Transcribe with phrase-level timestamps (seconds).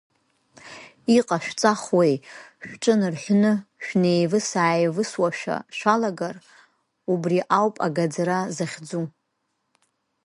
[1.17, 2.15] Иҟашәҵахуеи,
[2.67, 3.51] шәҿы нарҳәны
[3.83, 6.35] шәнеивыс-иаивысуашәа шәалагар,
[7.11, 9.05] убри ауп агаӡара захьӡу.